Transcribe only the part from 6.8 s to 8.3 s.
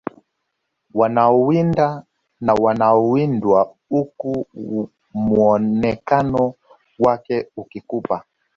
wake ukikupa